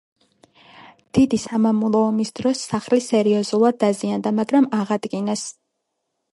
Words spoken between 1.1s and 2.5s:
დიდი სამამულო ომის